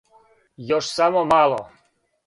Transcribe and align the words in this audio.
Још 0.71 0.89
само 0.95 1.23
мало! 1.35 1.63